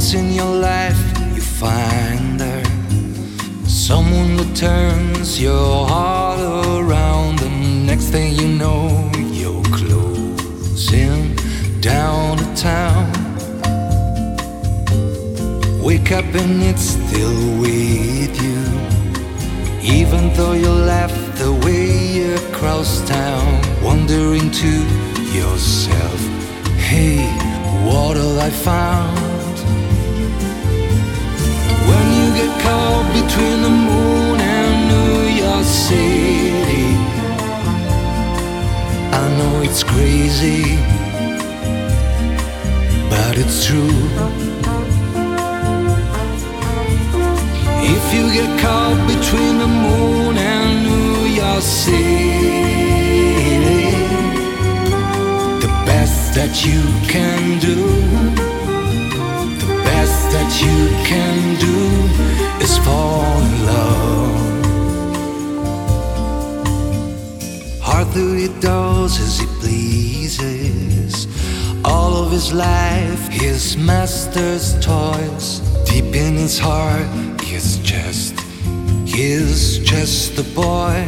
Once 0.00 0.14
in 0.14 0.32
your 0.32 0.54
life, 0.56 0.98
you 1.34 1.42
find 1.42 2.40
her. 2.40 2.62
Someone 3.68 4.38
who 4.38 4.54
turns 4.54 5.38
your 5.38 5.86
heart 5.86 6.40
around. 6.40 7.42
And 7.42 7.86
next 7.86 8.06
thing 8.06 8.34
you 8.34 8.48
know, 8.48 9.10
you're 9.30 9.62
closing 9.64 11.36
down 11.82 12.38
the 12.38 12.50
town. 12.56 13.12
Wake 15.84 16.12
up 16.12 16.34
and 16.34 16.62
it's 16.62 16.96
still 16.96 17.60
with 17.60 18.34
you. 18.46 18.60
Even 19.82 20.32
though 20.32 20.54
you 20.54 20.70
left 20.70 21.36
the 21.36 21.52
way 21.66 22.32
across 22.40 23.06
town, 23.06 23.48
wondering 23.82 24.50
to 24.50 24.72
yourself, 25.36 26.20
hey, 26.88 27.18
what 27.84 28.16
have 28.16 28.38
I 28.38 28.48
found? 28.48 29.29
Get 32.40 32.62
caught 32.62 33.06
between 33.20 33.58
the 33.66 33.74
moon 33.88 34.40
and 34.40 34.76
New 34.92 35.16
York 35.44 35.64
City, 35.64 36.86
I 39.22 39.24
know 39.38 39.54
it's 39.66 39.82
crazy, 39.92 40.62
but 43.12 43.34
it's 43.42 43.58
true. 43.66 43.98
If 47.94 48.04
you 48.16 48.24
get 48.38 48.50
caught 48.64 48.98
between 49.14 49.54
the 49.64 49.70
moon 49.84 50.34
and 50.38 50.70
New 50.88 51.16
York 51.42 51.62
City, 51.62 52.30
the 55.64 55.72
best 55.90 56.34
that 56.38 56.52
you 56.66 56.82
can 57.14 57.42
do, 57.68 58.59
that 60.32 60.50
you 60.62 60.88
can 61.04 61.58
do 61.58 61.78
is 62.64 62.78
fall 62.78 63.38
in 63.42 63.66
love. 63.66 64.50
Arthur 67.82 68.36
he 68.36 68.48
does 68.60 69.18
as 69.20 69.40
he 69.40 69.46
pleases. 69.60 71.26
All 71.84 72.14
of 72.16 72.30
his 72.30 72.52
life, 72.52 73.28
his 73.28 73.76
master's 73.76 74.78
toys. 74.78 75.60
Deep 75.84 76.14
in 76.14 76.34
his 76.34 76.58
heart, 76.58 77.08
he's 77.42 77.78
just, 77.78 78.38
he's 79.06 79.78
just 79.78 80.38
a 80.38 80.44
boy. 80.54 81.04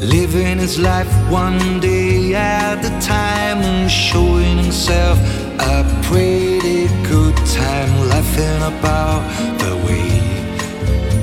Living 0.00 0.58
his 0.58 0.78
life 0.78 1.12
one 1.30 1.80
day 1.80 2.34
at 2.34 2.84
a 2.84 2.90
time 3.00 3.58
and 3.58 3.90
showing 3.90 4.58
himself 4.58 5.18
a 5.64 5.82
pretty 6.02 6.88
good 7.08 7.36
time, 7.46 8.08
laughing 8.08 8.62
about 8.72 9.22
the 9.58 9.74
way 9.86 10.08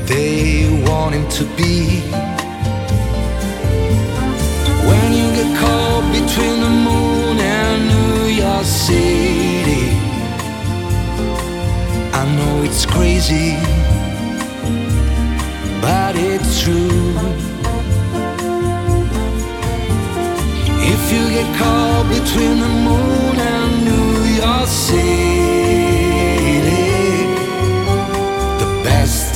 they 0.06 0.84
want 0.88 1.16
him 1.16 1.30
to 1.30 1.44
be. 1.56 2.21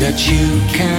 That 0.05 0.29
you 0.29 0.61
can 0.71 0.94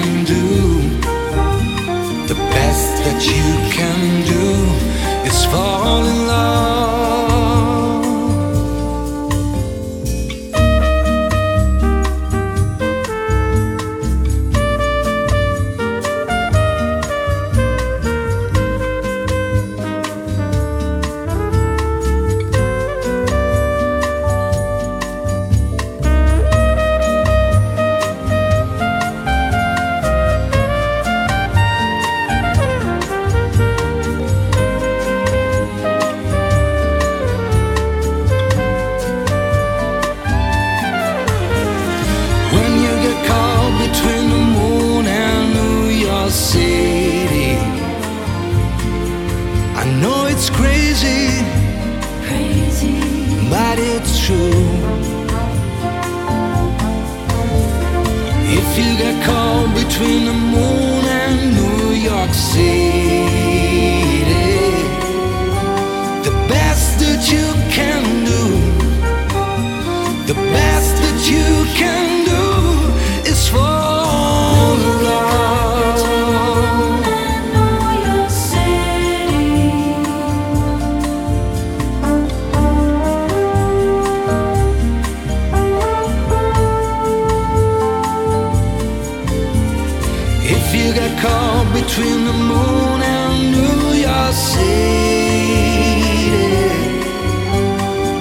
If 90.49 90.73
you 90.77 90.95
got 90.95 91.11
caught 91.21 91.75
between 91.75 92.25
the 92.25 92.33
moon 92.33 93.03
and 93.03 93.51
New 93.51 93.99
York 94.07 94.33
City, 94.33 95.67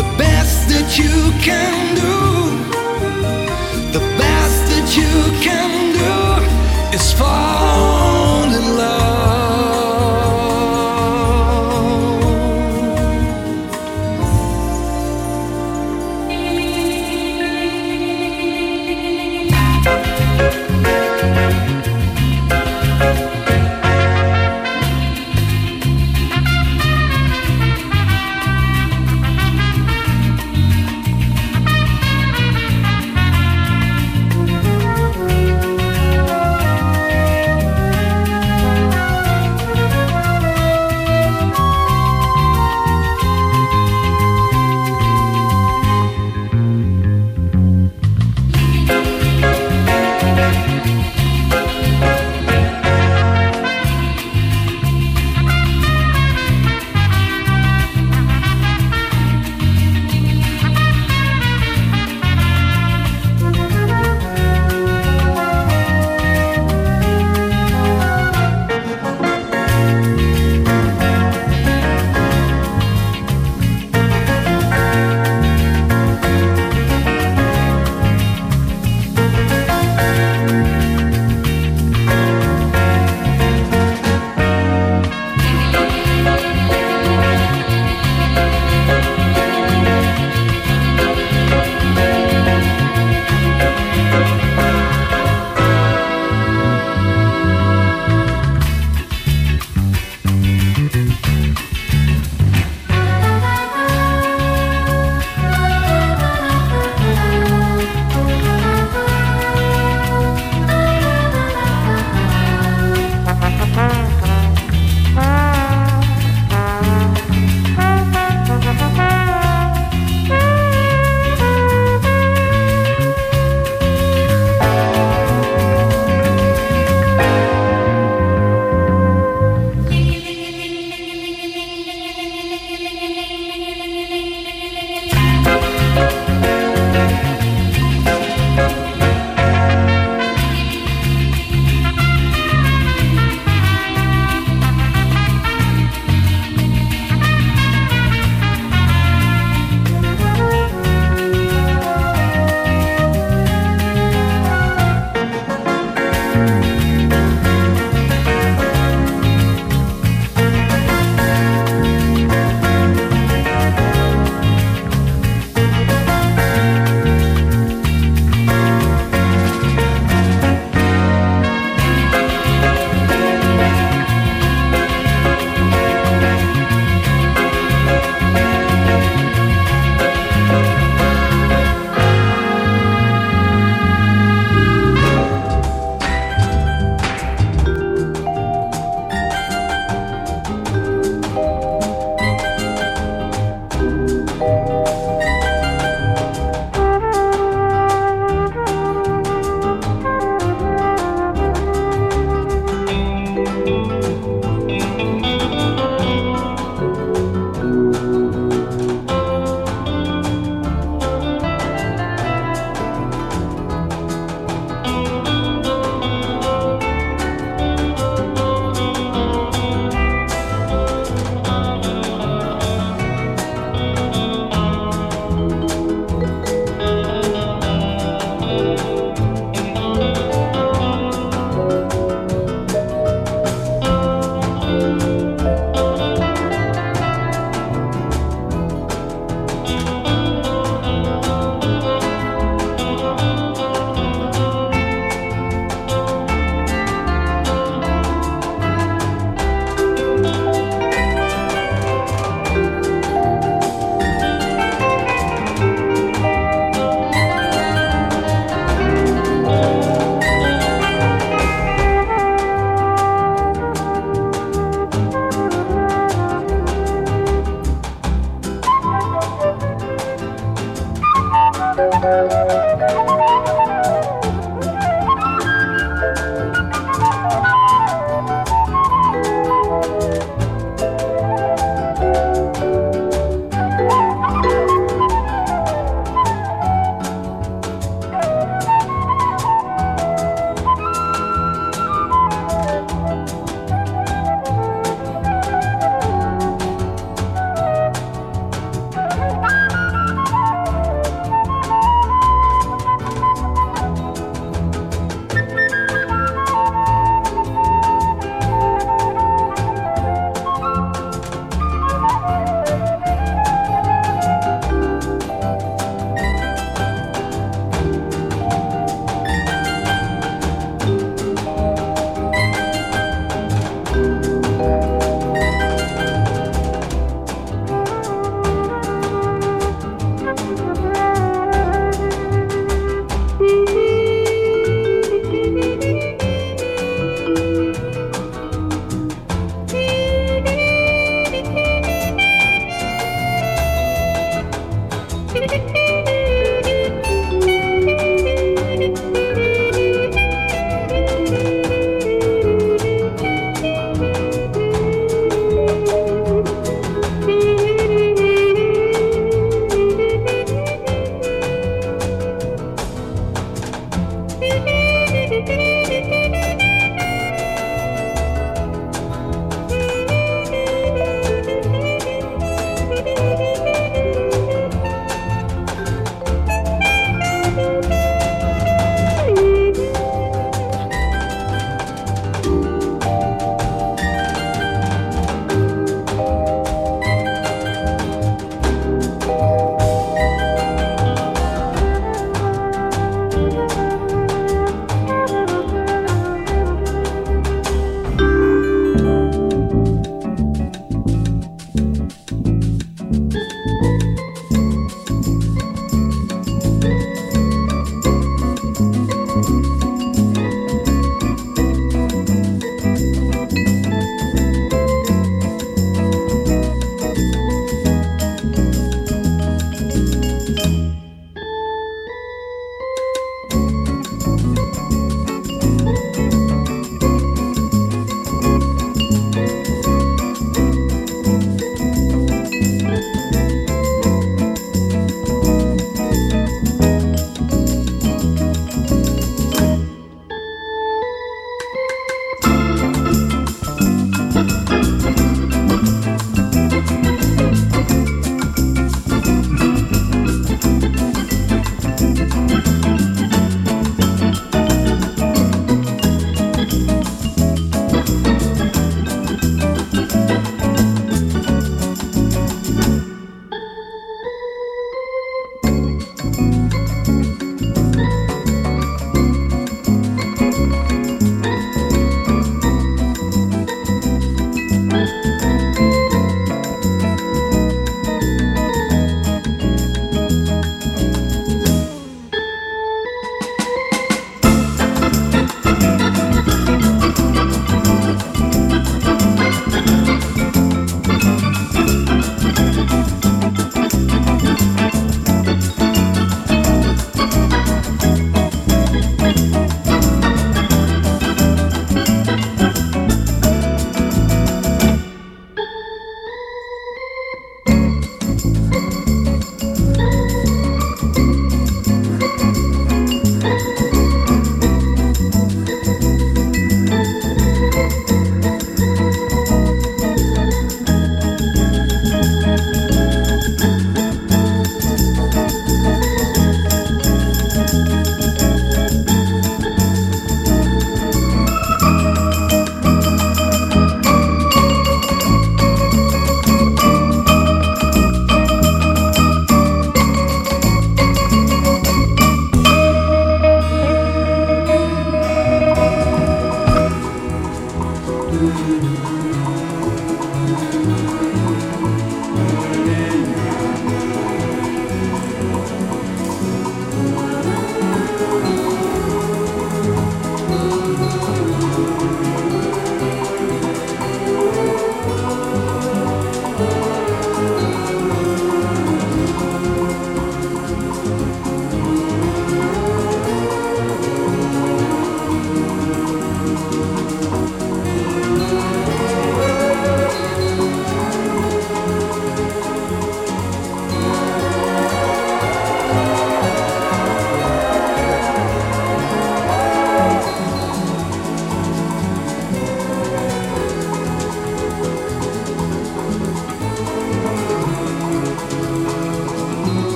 the 0.00 0.08
best 0.16 0.66
that 0.70 0.96
you 0.96 1.30
can 1.44 1.94
do, 1.94 2.16
the 3.92 4.00
best 4.16 4.60
that 4.70 4.96
you 4.96 5.44
can. 5.44 5.65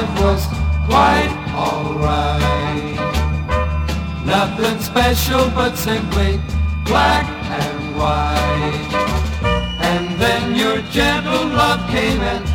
Life 0.00 0.20
was 0.20 0.46
quite 0.86 1.32
alright. 1.54 2.96
Nothing 4.24 4.78
special, 4.80 5.50
but 5.50 5.76
simply 5.76 6.40
black 6.84 7.26
and 7.60 7.96
white. 7.96 8.90
And 9.80 10.18
then 10.18 10.54
your 10.54 10.78
gentle 10.90 11.46
love 11.48 11.88
came 11.90 12.20
and 12.20 12.49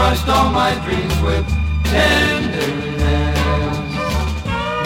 brushed 0.00 0.28
all 0.28 0.50
my 0.50 0.72
dreams 0.86 1.16
with 1.20 1.46
tenderness. 1.84 3.38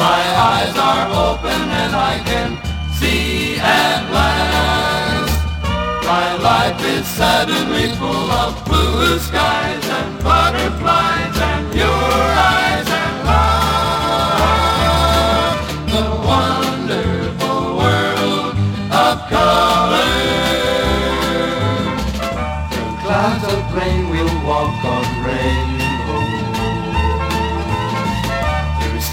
My 0.06 0.22
eyes 0.52 0.74
are 0.90 1.06
open 1.26 1.60
and 1.82 1.92
I 2.12 2.14
can 2.30 2.48
see 2.98 3.56
at 3.58 4.02
last. 4.16 5.36
My 6.12 6.28
life 6.50 6.80
is 6.96 7.06
suddenly 7.06 7.86
full 8.00 8.28
of 8.42 8.52
blue 8.64 9.18
skies 9.20 9.83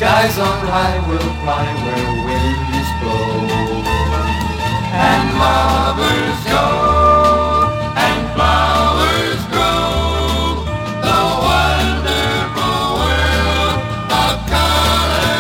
skies 0.02 0.38
on 0.40 0.66
high 0.66 0.98
we'll 1.08 1.34
fly 1.44 1.68
where 1.84 2.12
winds 2.26 2.90
blow. 3.02 3.38
And 5.10 5.26
lovers 5.42 6.42
go, 6.56 6.68
and 8.06 8.20
flowers 8.34 9.42
grow. 9.54 10.66
The 11.06 11.22
wonderful 11.50 12.82
world 12.98 13.82
of 14.22 14.36
color. 14.50 15.38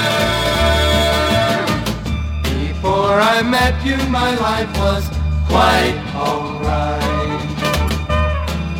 Before 2.62 3.18
I 3.34 3.42
met 3.42 3.76
you, 3.84 3.98
my 4.10 4.32
life 4.48 4.72
was 4.78 5.04
quite 5.50 5.98
alright. 6.14 7.50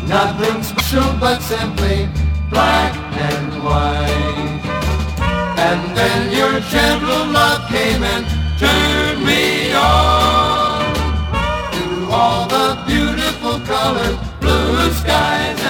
Nothing 0.06 0.62
special, 0.62 1.10
but 1.18 1.40
simply 1.42 2.08
black 2.50 2.94
and 3.30 3.64
white. 3.64 4.21
And 5.72 5.96
then 5.96 6.30
your 6.36 6.60
gentle 6.68 7.32
love 7.32 7.66
came 7.70 8.02
and 8.02 8.26
turned 8.58 9.24
me 9.24 9.72
on. 9.72 10.94
To 11.72 12.12
all 12.12 12.46
the 12.46 12.84
beautiful 12.86 13.58
colors, 13.60 14.18
blue 14.38 14.92
skies 14.92 15.61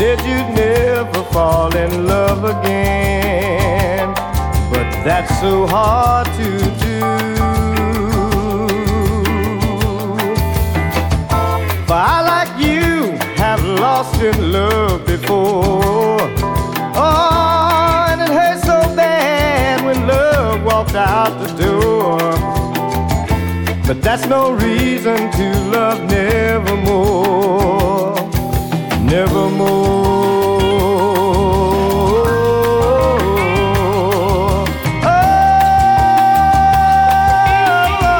said 0.00 0.18
you'd 0.20 0.54
never 0.56 1.22
fall 1.24 1.76
in 1.76 2.06
love 2.06 2.42
again, 2.42 4.08
but 4.72 4.88
that's 5.04 5.28
so 5.40 5.66
hard 5.66 6.26
to 6.40 6.48
do. 6.84 7.00
For 11.86 11.98
I, 12.14 12.18
like 12.32 12.52
you, 12.66 13.12
have 13.36 13.62
lost 13.62 14.22
in 14.22 14.52
love 14.52 15.04
before. 15.04 16.22
Oh, 16.96 18.06
and 18.08 18.22
it 18.22 18.30
hurts 18.30 18.62
so 18.62 18.80
bad 18.96 19.84
when 19.84 20.06
love 20.06 20.64
walked 20.64 20.94
out 20.94 21.32
the 21.44 21.52
door. 21.66 22.18
But 23.86 24.00
that's 24.00 24.24
no 24.24 24.52
reason 24.52 25.30
to 25.32 25.46
love 25.76 26.00
nevermore 26.08 27.79
nevermore. 29.10 29.80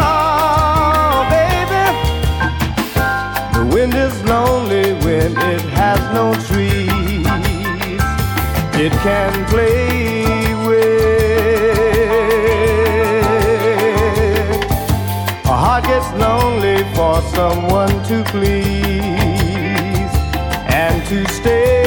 Oh, 0.02 1.24
baby, 1.30 1.84
the 3.54 3.64
wind 3.72 3.94
is 3.94 4.14
lonely 4.24 4.92
when 5.04 5.30
it 5.52 5.62
has 5.78 6.00
no 6.12 6.34
trees. 6.48 6.90
It 8.84 8.92
can 9.04 9.32
play. 9.46 10.54
with. 10.66 10.90
A 15.44 15.54
heart 15.62 15.84
gets 15.84 16.10
lonely 16.14 16.78
for 16.94 17.22
someone 17.36 17.94
to 18.08 18.24
please 18.32 18.79
to 21.10 21.26
stay. 21.26 21.79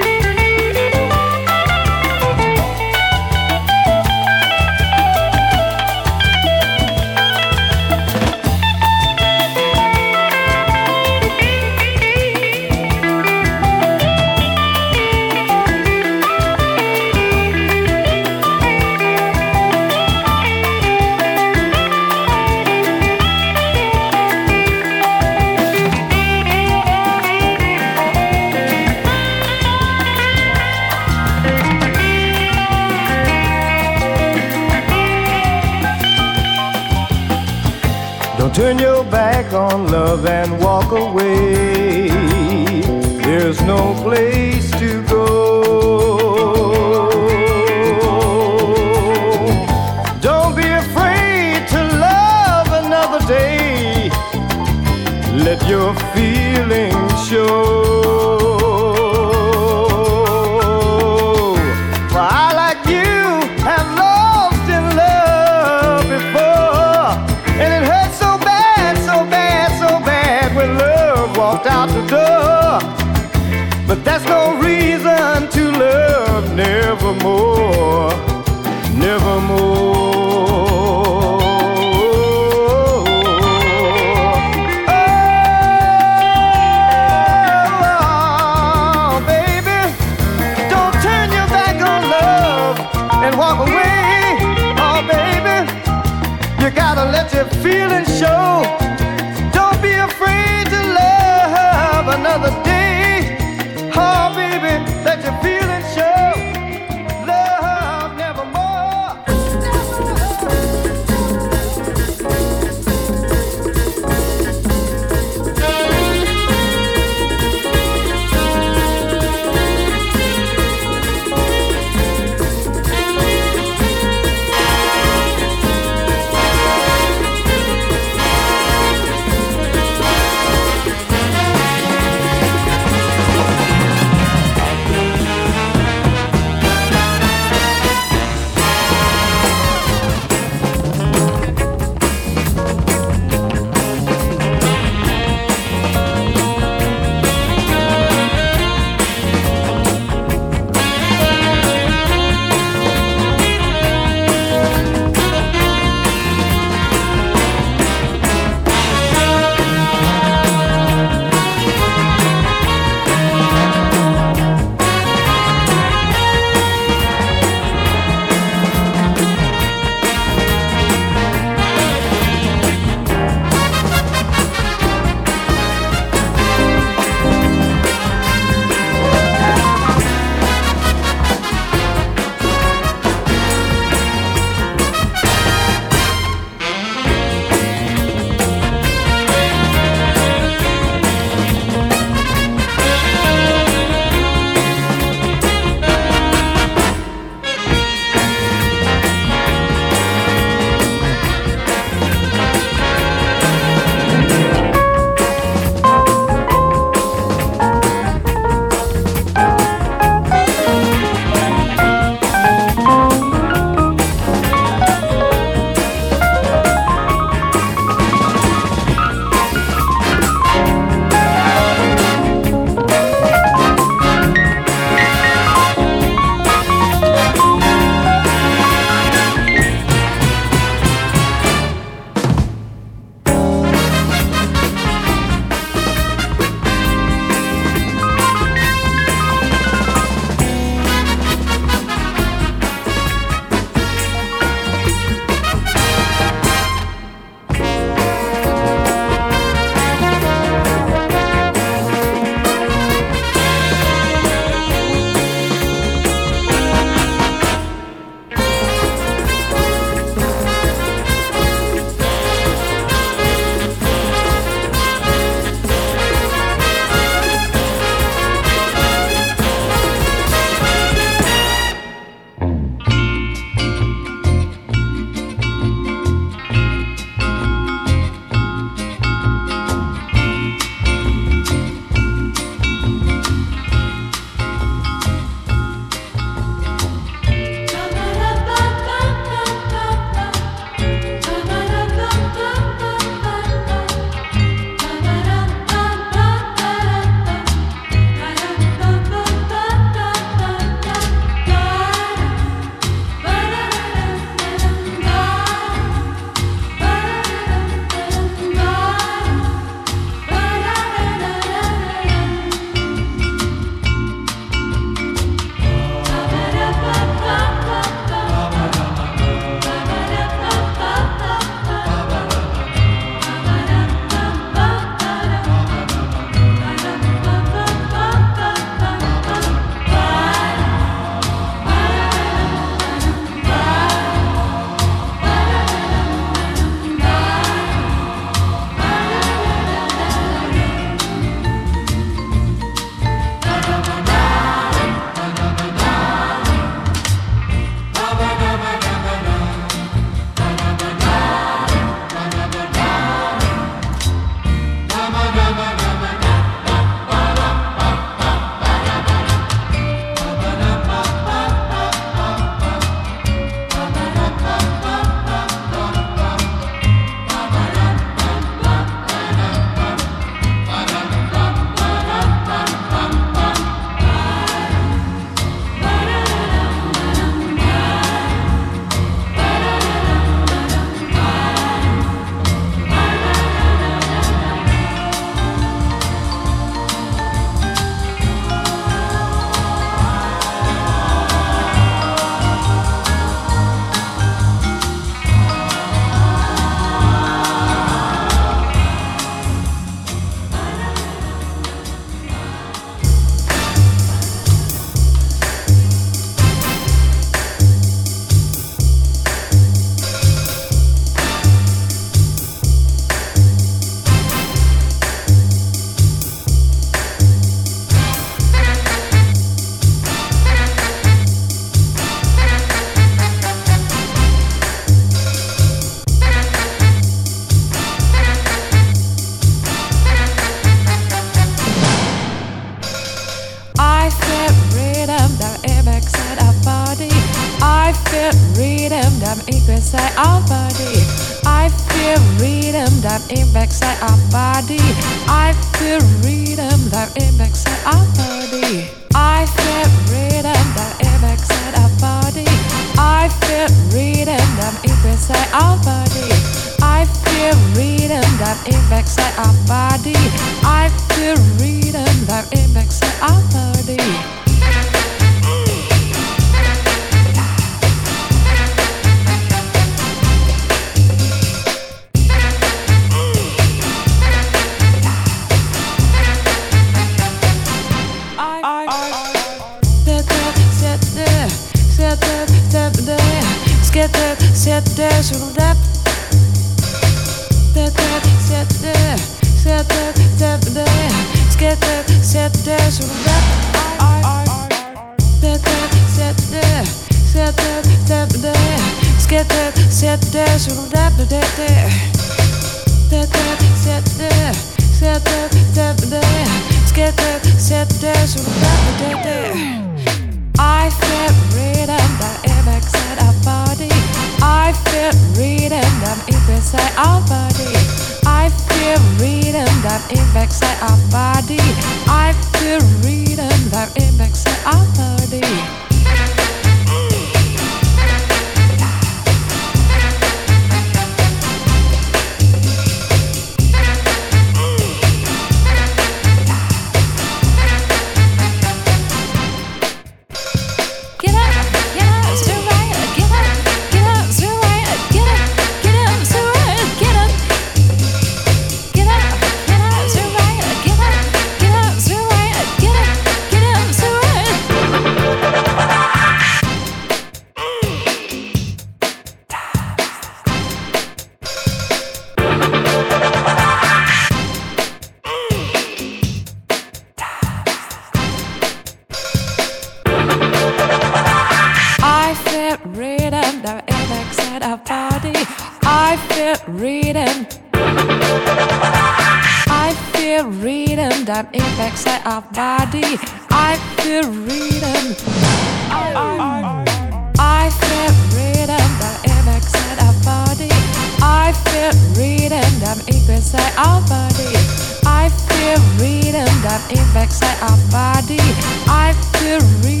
in 596.89 597.13
backside 597.13 597.57
our 597.61 597.77
body. 597.91 598.39
I 598.87 599.13
feel 599.37 599.59
real. 599.83 600.00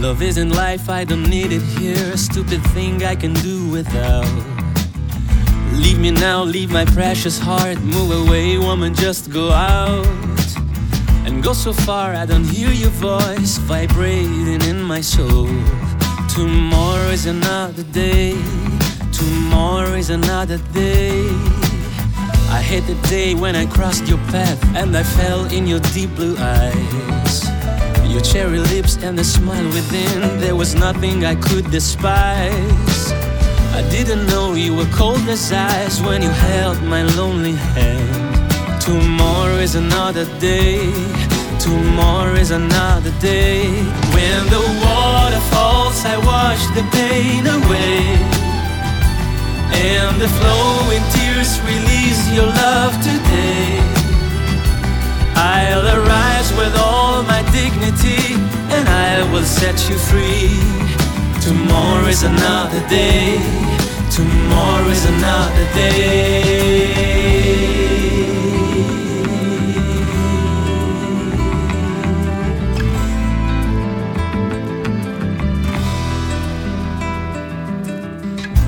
Life, 0.00 0.88
I 0.88 1.04
don't 1.04 1.28
need 1.28 1.52
it 1.52 1.62
here. 1.78 2.12
A 2.12 2.16
stupid 2.16 2.62
thing 2.74 3.04
I 3.04 3.14
can 3.14 3.34
do 3.34 3.70
without. 3.70 4.26
Leave 5.74 5.98
me 5.98 6.10
now, 6.10 6.42
leave 6.42 6.70
my 6.70 6.84
precious 6.84 7.38
heart. 7.38 7.78
Move 7.80 8.10
away, 8.10 8.58
woman, 8.58 8.94
just 8.94 9.30
go 9.30 9.50
out. 9.50 10.06
And 11.26 11.42
go 11.42 11.52
so 11.52 11.72
far, 11.72 12.14
I 12.14 12.24
don't 12.26 12.44
hear 12.44 12.70
your 12.70 12.90
voice 12.90 13.58
vibrating 13.58 14.62
in 14.62 14.82
my 14.82 15.00
soul. 15.00 15.48
Tomorrow 16.34 17.10
is 17.10 17.26
another 17.26 17.84
day. 17.92 18.32
Tomorrow 19.12 19.94
is 19.94 20.10
another 20.10 20.58
day. 20.72 21.28
I 22.48 22.62
hate 22.62 22.86
the 22.86 22.98
day 23.08 23.34
when 23.34 23.54
I 23.54 23.66
crossed 23.66 24.06
your 24.06 24.22
path 24.32 24.60
and 24.76 24.96
I 24.96 25.02
fell 25.02 25.44
in 25.52 25.66
your 25.66 25.80
deep 25.94 26.14
blue 26.14 26.36
eyes. 26.38 27.49
Your 28.10 28.20
cherry 28.20 28.58
lips 28.58 28.96
and 29.02 29.16
the 29.16 29.22
smile 29.22 29.66
within, 29.66 30.40
there 30.40 30.56
was 30.56 30.74
nothing 30.74 31.24
I 31.24 31.36
could 31.36 31.70
despise. 31.70 33.12
I 33.72 33.82
didn't 33.88 34.26
know 34.26 34.54
you 34.54 34.74
were 34.74 34.90
cold 34.92 35.28
as 35.28 35.52
ice 35.52 36.00
when 36.00 36.20
you 36.20 36.28
held 36.28 36.82
my 36.82 37.02
lonely 37.16 37.54
hand. 37.54 38.82
Tomorrow 38.82 39.58
is 39.58 39.76
another 39.76 40.26
day. 40.40 40.90
Tomorrow 41.60 42.34
is 42.34 42.50
another 42.50 43.12
day. 43.20 43.68
When 44.16 44.40
the 44.54 44.64
water 44.84 45.42
falls, 45.52 46.04
I 46.04 46.16
wash 46.18 46.62
the 46.74 46.82
pain 46.90 47.46
away. 47.46 48.18
And 49.70 50.20
the 50.20 50.28
flowing 50.38 51.04
tears 51.14 51.60
release 51.62 52.22
your 52.34 52.46
love 52.46 52.92
today. 53.02 53.78
I'll 55.36 55.86
arise 55.86 56.52
with 56.52 56.76
all 56.76 57.22
my 57.22 57.42
dignity 57.52 57.89
and 58.74 58.88
I 58.88 59.30
will 59.32 59.44
set 59.44 59.88
you 59.88 59.96
free. 59.96 60.50
Tomorrow 61.40 62.06
is 62.08 62.22
another 62.22 62.80
day. 62.88 63.38
Tomorrow 64.10 64.88
is 64.88 65.04
another 65.06 65.66
day. 65.74 67.30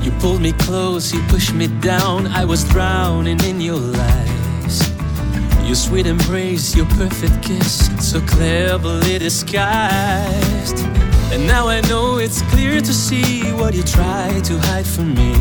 You 0.03 0.11
pulled 0.19 0.41
me 0.41 0.53
close, 0.53 1.13
you 1.13 1.21
pushed 1.27 1.53
me 1.53 1.67
down. 1.81 2.27
I 2.27 2.45
was 2.45 2.63
drowning 2.63 3.39
in 3.43 3.61
your 3.61 3.77
lies. 3.77 4.22
Your 5.65 5.75
sweet 5.75 6.05
embrace, 6.05 6.75
your 6.75 6.85
perfect 6.85 7.41
kiss, 7.41 7.89
so 7.99 8.19
cleverly 8.21 9.17
disguised. 9.17 10.79
And 11.31 11.47
now 11.47 11.67
I 11.67 11.81
know 11.89 12.17
it's 12.17 12.41
clear 12.51 12.81
to 12.81 12.93
see 12.93 13.51
what 13.53 13.73
you 13.73 13.81
try 13.81 14.41
to 14.43 14.59
hide 14.59 14.85
from 14.85 15.15
me. 15.15 15.33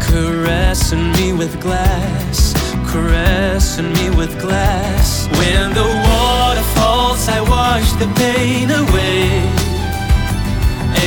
Caressing 0.00 1.10
me 1.12 1.32
with 1.32 1.60
glass, 1.60 2.54
caressing 2.92 3.92
me 3.94 4.10
with 4.10 4.38
glass. 4.40 5.26
When 5.38 5.72
the 5.74 5.88
water 6.08 6.66
falls, 6.76 7.26
I 7.28 7.40
wash 7.40 7.90
the 7.92 8.06
pain 8.14 8.70
away. 8.70 9.26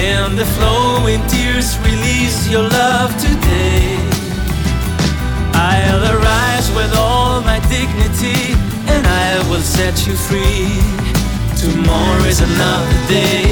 And 0.07 0.37
the 0.37 0.45
flowing 0.57 1.21
tears 1.27 1.77
release 1.79 2.49
your 2.49 2.63
love 2.63 3.11
today. 3.21 3.95
I'll 5.53 6.03
arise 6.17 6.69
with 6.75 6.93
all 6.97 7.14
my 7.45 7.59
dignity 7.69 8.57
and 8.89 9.05
I 9.05 9.37
will 9.49 9.61
set 9.61 9.95
you 10.07 10.15
free. 10.15 10.81
Tomorrow 11.55 12.25
is 12.25 12.41
another 12.41 12.99
day. 13.07 13.45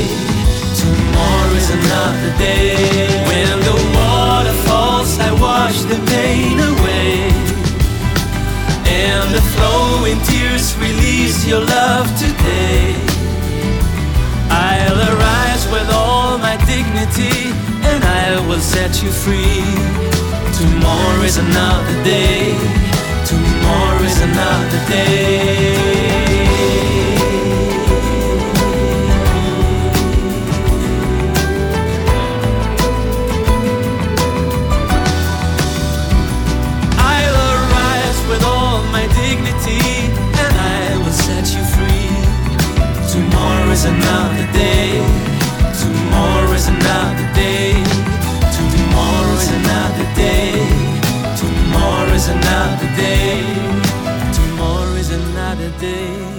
Tomorrow 0.82 1.54
is 1.62 1.70
another 1.70 2.32
day. 2.38 3.08
When 3.30 3.54
the 3.70 3.78
water 3.96 4.56
falls, 4.68 5.20
I 5.20 5.32
wash 5.40 5.82
the 5.84 6.00
pain 6.10 6.58
away. 6.60 7.30
And 8.90 9.28
the 9.38 9.44
flowing 9.54 10.20
tears 10.26 10.76
release 10.78 11.46
your 11.46 11.62
love 11.62 12.08
today. 12.18 12.98
I'll 14.50 15.02
arise 15.14 15.64
with 15.72 15.90
all 15.94 16.38
my 16.38 16.58
dignity 16.66 17.54
and 17.90 18.04
I 18.04 18.46
will 18.48 18.60
set 18.60 19.02
you 19.04 19.10
free. 19.10 19.64
Tomorrow 20.60 21.22
is 21.22 21.38
another 21.38 22.04
day. 22.04 22.93
Tomorrow 23.34 24.04
is 24.04 24.20
another 24.22 24.82
day. 24.90 25.74
I'll 36.98 37.40
arise 37.54 38.20
with 38.30 38.44
all 38.44 38.84
my 38.92 39.06
dignity 39.22 39.82
and 40.44 40.54
I 40.78 40.98
will 41.04 41.18
set 41.28 41.46
you 41.56 41.64
free. 41.76 42.10
Tomorrow 43.14 43.72
is 43.72 43.86
another 43.86 44.48
day. 44.54 45.02
Tomorrow 45.82 46.52
is 46.54 46.68
another 46.68 47.28
day. 47.34 47.74
Tomorrow 48.58 49.34
is 49.42 49.50
another 49.60 50.08
day. 50.16 50.52
Tomorrow 51.42 52.14
is 52.14 52.28
another 52.28 52.90
day 52.96 53.13
day. 55.84 56.33